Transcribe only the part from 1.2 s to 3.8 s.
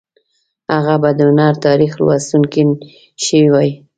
هنر تاریخ لوستونکی شوی وای